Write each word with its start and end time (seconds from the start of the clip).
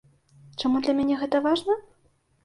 Чаму 0.61 0.79
для 0.85 0.95
мяне 0.99 1.17
гэта 1.23 1.41
важна? 1.47 1.75